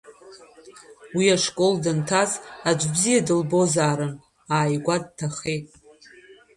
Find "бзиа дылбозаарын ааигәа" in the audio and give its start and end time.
2.93-4.95